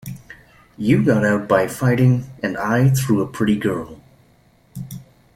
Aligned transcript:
You 0.79 1.05
got 1.05 1.23
out 1.23 1.47
by 1.47 1.67
fighting, 1.67 2.25
and 2.41 2.57
I 2.57 2.89
through 2.89 3.21
a 3.21 3.27
pretty 3.27 3.55
girl. 3.55 4.01